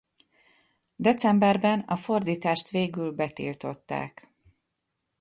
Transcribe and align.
Decemberben 0.95 1.79
a 1.79 1.95
fordítást 1.95 2.69
végül 2.69 3.11
betiltották. 3.11 4.29